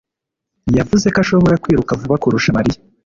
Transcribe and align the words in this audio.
yavuze 0.77 1.05
ko 1.13 1.17
ashobora 1.23 1.61
kwiruka 1.63 1.97
vuba 1.99 2.21
kurusha 2.21 2.55
Mariya. 2.57 2.79